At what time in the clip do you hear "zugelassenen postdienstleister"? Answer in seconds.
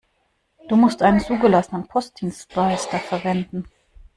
1.19-2.97